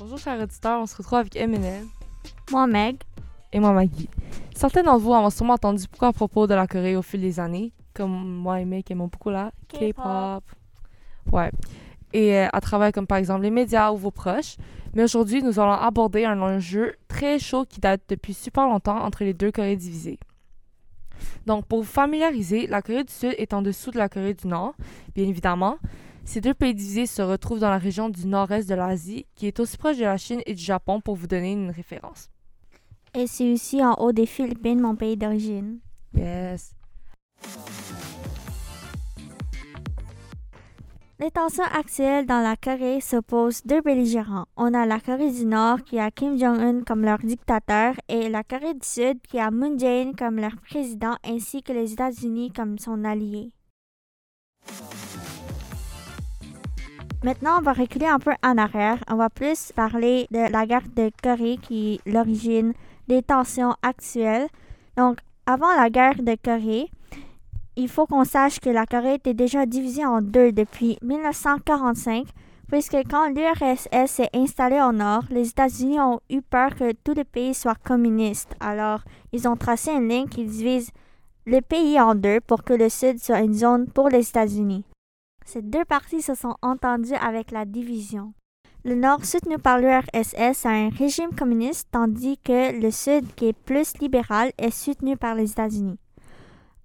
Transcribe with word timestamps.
Bonjour 0.00 0.16
chers 0.18 0.40
auditeurs, 0.40 0.80
on 0.80 0.86
se 0.86 0.96
retrouve 0.96 1.18
avec 1.18 1.34
Eminem 1.34 1.88
Moi, 2.52 2.68
Meg. 2.68 2.98
et 3.52 3.58
moi 3.58 3.72
Maggie. 3.72 4.08
Certains 4.54 4.84
d'entre 4.84 5.00
vous 5.00 5.10
ont 5.10 5.28
sûrement 5.28 5.54
entendu 5.54 5.86
beaucoup 5.90 6.04
à 6.04 6.12
propos 6.12 6.46
de 6.46 6.54
la 6.54 6.68
Corée 6.68 6.94
au 6.94 7.02
fil 7.02 7.20
des 7.20 7.40
années, 7.40 7.72
comme 7.94 8.12
moi 8.12 8.60
et 8.60 8.64
Meg 8.64 8.84
aimons 8.90 9.08
beaucoup 9.08 9.30
la 9.30 9.50
K-pop. 9.68 9.94
K-pop. 9.94 10.44
Ouais. 11.32 11.50
Et 12.12 12.36
euh, 12.36 12.48
à 12.52 12.60
travers 12.60 12.92
comme 12.92 13.08
par 13.08 13.18
exemple 13.18 13.42
les 13.42 13.50
médias 13.50 13.90
ou 13.90 13.96
vos 13.96 14.12
proches. 14.12 14.56
Mais 14.94 15.02
aujourd'hui, 15.02 15.42
nous 15.42 15.58
allons 15.58 15.72
aborder 15.72 16.24
un 16.24 16.40
enjeu 16.40 16.94
très 17.08 17.40
chaud 17.40 17.64
qui 17.68 17.80
date 17.80 18.02
depuis 18.08 18.34
super 18.34 18.68
longtemps 18.68 19.02
entre 19.02 19.24
les 19.24 19.34
deux 19.34 19.50
Corées 19.50 19.76
divisées. 19.76 20.20
Donc, 21.44 21.66
pour 21.66 21.80
vous 21.80 21.88
familiariser, 21.88 22.68
la 22.68 22.82
Corée 22.82 23.02
du 23.02 23.12
Sud 23.12 23.34
est 23.36 23.52
en 23.52 23.62
dessous 23.62 23.90
de 23.90 23.98
la 23.98 24.08
Corée 24.08 24.34
du 24.34 24.46
Nord, 24.46 24.74
bien 25.16 25.26
évidemment. 25.26 25.78
Ces 26.28 26.42
deux 26.42 26.52
pays 26.52 26.74
divisés 26.74 27.06
se 27.06 27.22
retrouvent 27.22 27.60
dans 27.60 27.70
la 27.70 27.78
région 27.78 28.10
du 28.10 28.26
nord-est 28.26 28.68
de 28.68 28.74
l'Asie, 28.74 29.24
qui 29.34 29.46
est 29.46 29.60
aussi 29.60 29.78
proche 29.78 29.96
de 29.96 30.04
la 30.04 30.18
Chine 30.18 30.42
et 30.44 30.52
du 30.52 30.62
Japon 30.62 31.00
pour 31.00 31.14
vous 31.14 31.26
donner 31.26 31.52
une 31.52 31.70
référence. 31.70 32.28
Et 33.14 33.26
c'est 33.26 33.50
aussi 33.50 33.82
en 33.82 33.94
haut 33.94 34.12
des 34.12 34.26
Philippines, 34.26 34.78
mon 34.78 34.94
pays 34.94 35.16
d'origine. 35.16 35.78
Yes. 36.14 36.74
Les 41.18 41.30
tensions 41.30 41.64
actuelles 41.64 42.26
dans 42.26 42.42
la 42.42 42.56
Corée 42.56 43.00
s'opposent 43.00 43.62
deux 43.64 43.80
belligérants. 43.80 44.44
On 44.58 44.74
a 44.74 44.84
la 44.84 45.00
Corée 45.00 45.30
du 45.30 45.46
Nord 45.46 45.82
qui 45.82 45.98
a 45.98 46.10
Kim 46.10 46.38
Jong-un 46.38 46.82
comme 46.82 47.04
leur 47.04 47.20
dictateur 47.20 47.94
et 48.06 48.28
la 48.28 48.44
Corée 48.44 48.74
du 48.74 48.86
Sud 48.86 49.22
qui 49.22 49.38
a 49.38 49.50
Moon 49.50 49.78
Jae-in 49.78 50.12
comme 50.12 50.36
leur 50.36 50.56
président 50.56 51.16
ainsi 51.24 51.62
que 51.62 51.72
les 51.72 51.94
États-Unis 51.94 52.52
comme 52.52 52.78
son 52.78 53.02
allié. 53.06 53.50
Maintenant, 57.24 57.58
on 57.58 57.62
va 57.62 57.72
reculer 57.72 58.06
un 58.06 58.20
peu 58.20 58.30
en 58.44 58.58
arrière. 58.58 58.98
On 59.10 59.16
va 59.16 59.28
plus 59.28 59.72
parler 59.74 60.28
de 60.30 60.52
la 60.52 60.66
guerre 60.66 60.86
de 60.94 61.10
Corée 61.20 61.58
qui 61.60 61.94
est 61.94 62.10
l'origine 62.10 62.74
des 63.08 63.22
tensions 63.22 63.74
actuelles. 63.82 64.46
Donc, 64.96 65.18
avant 65.44 65.74
la 65.74 65.90
guerre 65.90 66.22
de 66.22 66.36
Corée, 66.40 66.88
il 67.74 67.88
faut 67.88 68.06
qu'on 68.06 68.24
sache 68.24 68.60
que 68.60 68.70
la 68.70 68.86
Corée 68.86 69.14
était 69.14 69.34
déjà 69.34 69.66
divisée 69.66 70.06
en 70.06 70.22
deux 70.22 70.52
depuis 70.52 70.96
1945, 71.02 72.28
puisque 72.68 72.98
quand 73.10 73.28
l'URSS 73.30 74.10
s'est 74.10 74.30
installée 74.32 74.80
au 74.80 74.92
nord, 74.92 75.24
les 75.30 75.48
États-Unis 75.48 75.98
ont 75.98 76.20
eu 76.30 76.40
peur 76.40 76.76
que 76.76 76.92
tout 76.92 77.14
le 77.14 77.24
pays 77.24 77.52
soit 77.52 77.78
communiste. 77.84 78.54
Alors, 78.60 79.00
ils 79.32 79.48
ont 79.48 79.56
tracé 79.56 79.90
une 79.90 80.08
ligne 80.08 80.28
qui 80.28 80.44
divise 80.44 80.92
le 81.46 81.62
pays 81.62 82.00
en 82.00 82.14
deux 82.14 82.40
pour 82.40 82.62
que 82.62 82.74
le 82.74 82.88
sud 82.88 83.18
soit 83.18 83.40
une 83.40 83.54
zone 83.54 83.88
pour 83.88 84.08
les 84.08 84.28
États-Unis. 84.28 84.84
Ces 85.50 85.62
deux 85.62 85.86
parties 85.86 86.20
se 86.20 86.34
sont 86.34 86.56
entendues 86.60 87.14
avec 87.14 87.52
la 87.52 87.64
division. 87.64 88.34
Le 88.84 88.94
nord 88.94 89.24
soutenu 89.24 89.56
par 89.56 89.78
l'URSS 89.78 90.66
a 90.66 90.68
un 90.68 90.90
régime 90.90 91.34
communiste, 91.34 91.88
tandis 91.90 92.36
que 92.36 92.78
le 92.78 92.90
sud, 92.90 93.34
qui 93.34 93.46
est 93.46 93.58
plus 93.64 93.94
libéral, 93.98 94.52
est 94.58 94.70
soutenu 94.70 95.16
par 95.16 95.34
les 95.34 95.50
États-Unis. 95.50 95.98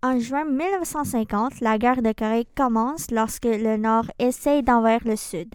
En 0.00 0.20
juin 0.20 0.44
1950, 0.44 1.60
la 1.60 1.76
guerre 1.76 2.02
de 2.02 2.12
Corée 2.12 2.46
commence 2.56 3.10
lorsque 3.10 3.46
le 3.46 3.78
Nord 3.78 4.04
essaye 4.20 4.62
d'envahir 4.62 5.00
le 5.06 5.16
Sud. 5.16 5.52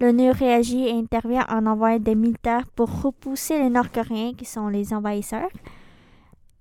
L'ONU 0.00 0.30
réagit 0.30 0.86
et 0.86 0.92
intervient 0.92 1.44
en 1.50 1.66
envoyant 1.66 1.98
des 1.98 2.14
militaires 2.14 2.66
pour 2.74 3.02
repousser 3.02 3.58
les 3.58 3.68
Nord-Coréens 3.68 4.32
qui 4.32 4.46
sont 4.46 4.68
les 4.68 4.94
envahisseurs. 4.94 5.50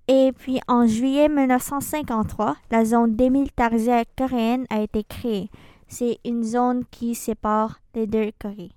Et 0.09 0.33
puis 0.37 0.59
en 0.67 0.87
juillet 0.87 1.29
1953, 1.29 2.57
la 2.69 2.83
zone 2.83 3.15
démilitarisée 3.15 4.03
coréenne 4.17 4.65
a 4.69 4.81
été 4.81 5.05
créée. 5.05 5.49
C'est 5.87 6.19
une 6.25 6.43
zone 6.43 6.83
qui 6.91 7.15
sépare 7.15 7.79
les 7.93 8.07
deux 8.07 8.31
Corées. 8.39 8.71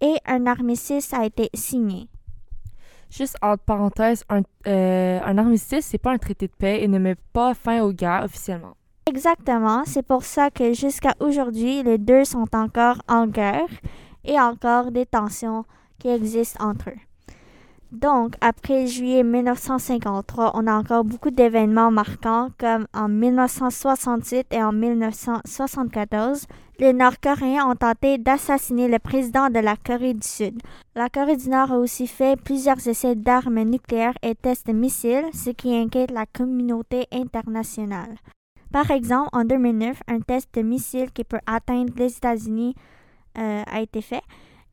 Et 0.00 0.16
un 0.26 0.46
armistice 0.46 1.12
a 1.12 1.24
été 1.26 1.50
signé. 1.54 2.08
Juste 3.10 3.36
entre 3.42 3.64
parenthèses, 3.64 4.24
un, 4.28 4.42
euh, 4.66 5.20
un 5.24 5.38
armistice, 5.38 5.86
c'est 5.86 5.98
pas 5.98 6.12
un 6.12 6.18
traité 6.18 6.46
de 6.46 6.52
paix 6.52 6.82
et 6.82 6.88
ne 6.88 6.98
met 6.98 7.16
pas 7.32 7.54
fin 7.54 7.82
aux 7.82 7.92
guerres 7.92 8.24
officiellement. 8.24 8.76
Exactement, 9.06 9.82
c'est 9.84 10.06
pour 10.06 10.22
ça 10.22 10.50
que 10.50 10.72
jusqu'à 10.72 11.14
aujourd'hui, 11.18 11.82
les 11.82 11.98
deux 11.98 12.24
sont 12.24 12.46
encore 12.54 13.02
en 13.08 13.26
guerre 13.26 13.68
et 14.24 14.38
encore 14.38 14.92
des 14.92 15.06
tensions 15.06 15.64
qui 15.98 16.08
existent 16.08 16.64
entre 16.64 16.90
eux. 16.90 17.09
Donc, 17.92 18.34
après 18.40 18.86
juillet 18.86 19.24
1953, 19.24 20.52
on 20.54 20.68
a 20.68 20.74
encore 20.74 21.04
beaucoup 21.04 21.30
d'événements 21.30 21.90
marquants 21.90 22.50
comme 22.56 22.86
en 22.94 23.08
1968 23.08 24.46
et 24.52 24.62
en 24.62 24.72
1974, 24.72 26.46
les 26.78 26.92
Nord-Coréens 26.92 27.68
ont 27.68 27.74
tenté 27.74 28.16
d'assassiner 28.18 28.86
le 28.86 29.00
président 29.00 29.50
de 29.50 29.58
la 29.58 29.76
Corée 29.76 30.14
du 30.14 30.26
Sud. 30.26 30.62
La 30.94 31.08
Corée 31.08 31.36
du 31.36 31.48
Nord 31.48 31.72
a 31.72 31.78
aussi 31.78 32.06
fait 32.06 32.40
plusieurs 32.40 32.86
essais 32.86 33.16
d'armes 33.16 33.62
nucléaires 33.62 34.14
et 34.22 34.36
tests 34.36 34.68
de 34.68 34.72
missiles, 34.72 35.26
ce 35.34 35.50
qui 35.50 35.74
inquiète 35.74 36.12
la 36.12 36.26
communauté 36.26 37.06
internationale. 37.12 38.14
Par 38.72 38.92
exemple, 38.92 39.30
en 39.32 39.44
2009, 39.44 40.00
un 40.06 40.20
test 40.20 40.54
de 40.54 40.62
missile 40.62 41.10
qui 41.10 41.24
peut 41.24 41.40
atteindre 41.44 41.92
les 41.96 42.16
États-Unis 42.16 42.76
euh, 43.36 43.62
a 43.66 43.80
été 43.80 44.00
fait. 44.00 44.22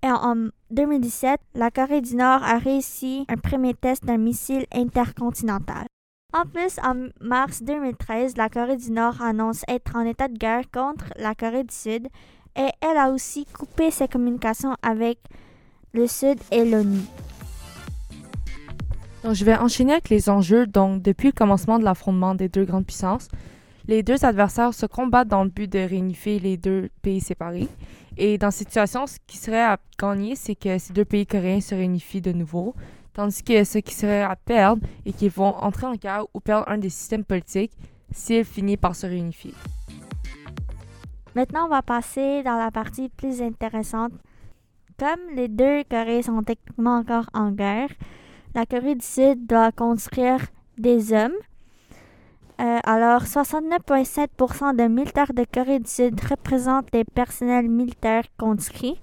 Et 0.04 0.10
en 0.10 0.50
2017, 0.72 1.40
la 1.56 1.72
Corée 1.72 2.02
du 2.02 2.16
Nord 2.16 2.44
a 2.44 2.58
réussi 2.60 3.26
un 3.30 3.38
premier 3.38 3.74
test 3.74 4.06
d'un 4.06 4.18
missile 4.18 4.66
intercontinental. 4.74 5.86
En 6.34 6.46
plus, 6.46 6.78
en 6.84 7.08
mars 7.20 7.64
2013, 7.64 8.38
la 8.38 8.50
Corée 8.50 8.78
du 8.78 8.92
Nord 8.92 9.22
annonce 9.22 9.64
être 9.68 9.96
en 9.96 10.02
état 10.02 10.28
de 10.28 10.38
guerre 10.38 10.70
contre 10.72 11.06
la 11.18 11.34
Corée 11.34 11.64
du 11.64 11.74
Sud 11.74 12.08
et 12.56 12.70
elle 12.82 12.98
a 12.98 13.10
aussi 13.10 13.46
coupé 13.46 13.92
ses 13.92 14.08
communications 14.08 14.76
avec 14.82 15.20
le 15.94 16.06
Sud 16.06 16.38
et 16.52 16.66
l'ONU. 16.66 17.00
Donc, 19.24 19.34
je 19.34 19.46
vais 19.46 19.56
enchaîner 19.58 19.94
avec 19.94 20.10
les 20.10 20.30
enjeux. 20.30 20.68
Donc, 20.68 21.02
depuis 21.02 21.30
le 21.30 21.34
commencement 21.34 21.80
de 21.80 21.84
l'affrontement 21.84 22.36
des 22.36 22.50
deux 22.50 22.66
grandes 22.66 22.86
puissances, 22.86 23.30
les 23.88 24.04
deux 24.04 24.26
adversaires 24.26 24.74
se 24.74 24.86
combattent 24.86 25.30
dans 25.30 25.44
le 25.44 25.50
but 25.50 25.72
de 25.72 25.80
réunifier 25.80 26.40
les 26.40 26.58
deux 26.58 26.90
pays 27.02 27.22
séparés. 27.22 27.70
Et 28.18 28.38
dans 28.38 28.52
cette 28.52 28.68
situation, 28.68 29.08
ce 29.08 29.18
qui 29.26 29.38
serait 29.38 29.64
à 29.64 29.78
gagner, 30.00 30.36
c'est 30.36 30.56
que 30.56 30.78
ces 30.78 30.92
deux 30.94 31.06
pays 31.06 31.26
coréens 31.26 31.62
se 31.62 31.76
réunifient 31.76 32.22
de 32.22 32.32
nouveau, 32.32 32.74
tandis 33.14 33.44
que 33.44 33.64
ce 33.64 33.78
qui 33.78 33.94
serait 33.94 34.24
à 34.24 34.36
perdre 34.36 34.86
est 35.06 35.14
qu'ils 35.14 35.32
vont 35.32 35.56
entrer 35.56 35.86
en 35.88 35.96
guerre 35.96 36.26
ou 36.34 36.40
perdre 36.40 36.68
un 36.70 36.78
des 36.78 36.90
systèmes 36.90 37.24
politiques 37.24 37.74
s'ils 38.12 38.46
finissent 38.46 38.78
par 38.78 38.96
se 38.96 39.06
réunifier. 39.06 39.54
Maintenant, 41.36 41.66
on 41.66 41.70
va 41.70 41.84
passer 41.84 42.42
dans 42.44 42.58
la 42.58 42.72
partie 42.72 43.10
plus 43.10 43.42
intéressante. 43.42 44.12
Comme 44.98 45.36
les 45.36 45.48
deux 45.48 45.84
Corées 45.84 46.24
sont 46.24 46.42
techniquement 46.42 46.98
encore 46.98 47.30
en 47.34 47.52
guerre, 47.52 47.90
la 48.56 48.66
Corée 48.66 48.96
du 48.96 49.06
Sud 49.06 49.46
doit 49.46 49.72
construire 49.72 50.40
des 50.80 51.14
hommes. 51.14 51.36
Euh, 52.60 52.80
alors, 52.84 53.24
69,7% 53.24 54.76
des 54.76 54.90
militaires 54.90 55.34
de 55.34 55.46
Corée 55.52 55.80
du 55.80 55.90
Sud 55.90 56.20
représentent 56.28 56.92
les 56.92 57.04
personnels 57.04 57.70
militaires 57.70 58.24
conscrits. 58.38 59.00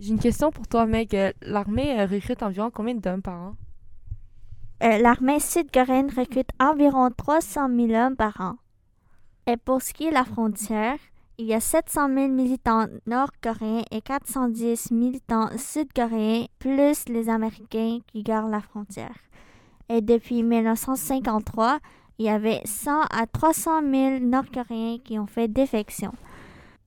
J'ai 0.00 0.10
une 0.10 0.18
question 0.18 0.50
pour 0.50 0.66
toi, 0.66 0.86
Meg. 0.86 1.14
Euh, 1.14 1.32
L'armée 1.42 2.00
euh, 2.00 2.06
recrute 2.06 2.42
environ 2.42 2.70
combien 2.70 2.94
d'hommes 2.94 3.20
par 3.20 3.40
an? 3.40 3.54
Euh, 4.82 4.98
L'armée 4.98 5.40
sud-coréenne 5.40 6.10
recrute 6.16 6.50
environ 6.60 7.10
300 7.10 7.68
000 7.68 7.90
hommes 7.92 8.16
par 8.16 8.40
an. 8.40 8.56
Et 9.46 9.56
pour 9.56 9.82
ce 9.82 9.92
qui 9.92 10.06
est 10.06 10.10
de 10.10 10.14
la 10.14 10.24
frontière, 10.24 10.96
il 11.36 11.46
y 11.46 11.54
a 11.54 11.60
700 11.60 12.14
000 12.14 12.28
militants 12.28 12.86
nord-coréens 13.06 13.82
et 13.90 14.00
410 14.00 14.92
militants 14.92 15.48
sud-coréens, 15.58 16.46
plus 16.58 17.04
les 17.08 17.28
Américains 17.28 17.98
qui 18.06 18.22
gardent 18.22 18.52
la 18.52 18.60
frontière. 18.60 19.16
Et 19.88 20.00
depuis 20.00 20.42
1953, 20.42 21.78
il 22.18 22.26
y 22.26 22.28
avait 22.28 22.60
100 22.64 23.02
à 23.10 23.26
300 23.26 23.80
000 23.90 24.18
Nord-Coréens 24.20 24.98
qui 25.04 25.18
ont 25.18 25.26
fait 25.26 25.48
défection. 25.48 26.12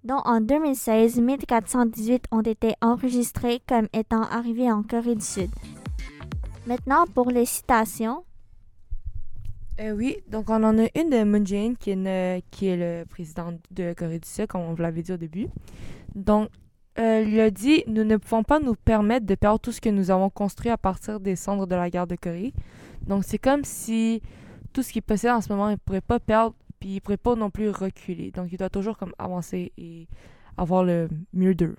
Donc 0.04 0.28
en 0.28 0.42
2016, 0.42 1.20
1418 1.20 2.26
ont 2.32 2.42
été 2.42 2.74
enregistrés 2.82 3.62
comme 3.68 3.88
étant 3.94 4.24
arrivés 4.24 4.72
en 4.72 4.84
Corée 4.84 5.16
du 5.16 5.24
Sud. 5.26 5.50
Maintenant 6.68 7.06
pour 7.14 7.30
les 7.30 7.46
citations. 7.46 8.24
Euh, 9.80 9.92
oui, 9.94 10.18
donc 10.30 10.50
on 10.50 10.64
en 10.64 10.78
a 10.78 10.88
une 10.96 11.10
de 11.10 11.24
Moon 11.24 11.46
Jae-in 11.46 11.74
qui, 11.76 11.92
est 11.92 11.94
une- 11.94 12.42
qui 12.52 12.68
est 12.68 12.78
le 12.78 13.06
président 13.06 13.54
de 13.72 13.94
Corée 13.94 14.20
du 14.20 14.28
Sud, 14.28 14.48
comme 14.48 14.62
on 14.62 14.74
vous 14.74 14.82
l'avait 14.82 15.02
dit 15.02 15.12
au 15.14 15.18
début. 15.18 15.48
Donc, 16.14 16.50
euh, 17.00 17.24
il 17.26 17.40
a 17.40 17.50
dit 17.50 17.84
Nous 17.88 18.04
ne 18.04 18.18
pouvons 18.18 18.44
pas 18.44 18.60
nous 18.60 18.76
permettre 18.76 19.26
de 19.26 19.36
perdre 19.36 19.60
tout 19.60 19.72
ce 19.72 19.80
que 19.82 19.90
nous 19.90 20.12
avons 20.12 20.30
construit 20.30 20.70
à 20.72 20.78
partir 20.78 21.20
des 21.20 21.36
cendres 21.36 21.66
de 21.68 21.76
la 21.76 21.90
guerre 21.90 22.06
de 22.08 22.16
Corée. 22.16 22.54
Donc, 23.08 23.24
c'est 23.26 23.40
comme 23.40 23.64
si 23.64 24.22
tout 24.74 24.84
ce 24.84 24.92
qu'il 24.92 25.02
possède 25.02 25.32
en 25.32 25.42
ce 25.42 25.52
moment, 25.52 25.70
il 25.70 25.74
ne 25.74 25.78
pourrait 25.78 26.02
pas 26.02 26.20
perdre, 26.20 26.56
puis 26.80 26.90
il 26.90 26.96
ne 26.96 27.00
pourrait 27.00 27.18
pas 27.18 27.36
non 27.36 27.50
plus 27.50 27.70
reculer. 27.70 28.32
Donc, 28.32 28.52
il 28.52 28.58
doit 28.58 28.70
toujours 28.70 28.98
comme 28.98 29.14
avancer 29.18 29.72
et 29.78 30.08
avoir 30.58 30.84
le 30.84 31.08
mieux 31.34 31.56
d'eux. 31.56 31.76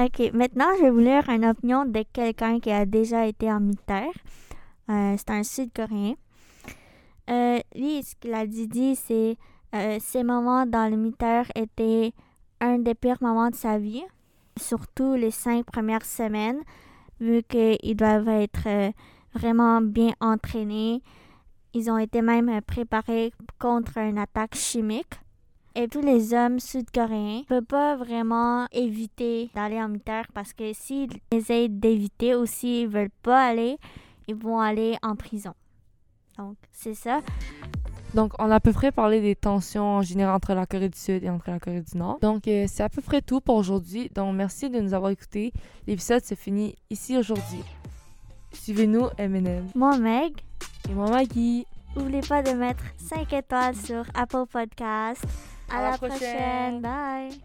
Ok, 0.00 0.30
maintenant 0.32 0.66
je 0.78 0.84
vais 0.84 0.90
vous 0.90 1.00
lire 1.00 1.28
une 1.28 1.44
opinion 1.44 1.84
de 1.84 2.04
quelqu'un 2.12 2.60
qui 2.60 2.70
a 2.70 2.86
déjà 2.86 3.26
été 3.26 3.50
en 3.50 3.58
militaire. 3.58 4.12
Euh, 4.90 5.16
c'est 5.16 5.30
un 5.30 5.42
Sud-Coréen. 5.42 6.14
Euh, 7.28 7.58
lui, 7.74 8.04
ce 8.04 8.14
qu'il 8.14 8.32
a 8.32 8.46
dit, 8.46 8.68
dit 8.68 8.94
c'est 8.94 9.36
euh, 9.74 9.98
ces 10.00 10.22
moments 10.22 10.66
dans 10.66 10.88
le 10.88 10.96
militaire 10.96 11.46
étaient 11.54 12.12
un 12.60 12.78
des 12.78 12.94
pires 12.94 13.18
moments 13.20 13.50
de 13.50 13.54
sa 13.54 13.78
vie. 13.78 14.04
surtout 14.56 15.14
les 15.14 15.30
cinq 15.30 15.66
premières 15.66 16.04
semaines, 16.04 16.60
vu 17.20 17.42
qu'ils 17.42 17.96
doivent 17.96 18.28
être 18.28 18.66
euh, 18.66 18.90
vraiment 19.34 19.80
bien 19.80 20.12
entraînés. 20.20 21.02
Ils 21.74 21.90
ont 21.90 21.98
été 21.98 22.22
même 22.22 22.60
préparés 22.62 23.32
contre 23.58 23.98
une 23.98 24.18
attaque 24.18 24.54
chimique. 24.54 25.14
Et 25.74 25.86
tous 25.86 26.00
les 26.00 26.34
hommes 26.34 26.58
sud-coréens 26.58 27.42
ne 27.42 27.44
peuvent 27.44 27.64
pas 27.64 27.94
vraiment 27.94 28.66
éviter 28.72 29.50
d'aller 29.54 29.80
en 29.80 29.88
militaire 29.88 30.26
parce 30.34 30.52
que 30.52 30.72
s'ils 30.72 31.20
essayent 31.30 31.68
d'éviter 31.68 32.34
ou 32.34 32.46
s'ils 32.46 32.88
veulent 32.88 33.10
pas 33.22 33.46
aller, 33.46 33.78
ils 34.26 34.34
vont 34.34 34.58
aller 34.58 34.96
en 35.02 35.14
prison. 35.14 35.54
Donc, 36.36 36.56
c'est 36.72 36.94
ça. 36.94 37.20
Donc, 38.14 38.32
on 38.38 38.50
a 38.50 38.56
à 38.56 38.60
peu 38.60 38.72
près 38.72 38.90
parlé 38.90 39.20
des 39.20 39.36
tensions 39.36 39.98
en 39.98 40.02
général 40.02 40.34
entre 40.34 40.54
la 40.54 40.66
Corée 40.66 40.88
du 40.88 40.98
Sud 40.98 41.22
et 41.22 41.30
entre 41.30 41.50
la 41.50 41.60
Corée 41.60 41.82
du 41.82 41.96
Nord. 41.96 42.18
Donc, 42.22 42.48
euh, 42.48 42.64
c'est 42.66 42.82
à 42.82 42.88
peu 42.88 43.02
près 43.02 43.20
tout 43.20 43.40
pour 43.40 43.56
aujourd'hui. 43.56 44.10
Donc, 44.14 44.34
merci 44.34 44.70
de 44.70 44.80
nous 44.80 44.94
avoir 44.94 45.10
écoutés. 45.10 45.52
L'épisode 45.86 46.24
se 46.24 46.34
finit 46.34 46.74
ici 46.90 47.18
aujourd'hui. 47.18 47.62
Suivez-nous, 48.52 49.08
MNM. 49.18 49.68
Moi, 49.74 49.98
Meg. 49.98 50.32
Et 50.88 50.94
moi, 50.94 51.10
Maggie. 51.10 51.66
N'oubliez 51.96 52.20
pas 52.20 52.42
de 52.42 52.52
mettre 52.52 52.82
5 52.96 53.32
étoiles 53.32 53.76
sur 53.76 54.04
Apple 54.14 54.44
Podcast. 54.50 55.24
À 55.70 55.82
la 55.82 55.98
prochaine. 55.98 56.80
Bye. 56.80 57.40